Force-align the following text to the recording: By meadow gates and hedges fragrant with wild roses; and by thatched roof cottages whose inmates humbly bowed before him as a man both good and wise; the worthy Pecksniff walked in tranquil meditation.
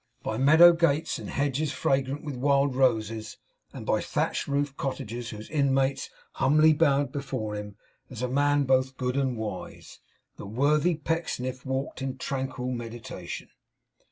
By 0.23 0.39
meadow 0.39 0.73
gates 0.73 1.19
and 1.19 1.29
hedges 1.29 1.71
fragrant 1.71 2.23
with 2.23 2.35
wild 2.35 2.75
roses; 2.75 3.37
and 3.71 3.85
by 3.85 4.01
thatched 4.01 4.47
roof 4.47 4.75
cottages 4.75 5.29
whose 5.29 5.47
inmates 5.47 6.09
humbly 6.33 6.73
bowed 6.73 7.11
before 7.11 7.53
him 7.53 7.75
as 8.09 8.23
a 8.23 8.27
man 8.27 8.63
both 8.63 8.97
good 8.97 9.15
and 9.15 9.37
wise; 9.37 9.99
the 10.37 10.47
worthy 10.47 10.95
Pecksniff 10.95 11.67
walked 11.67 12.01
in 12.01 12.17
tranquil 12.17 12.71
meditation. 12.71 13.49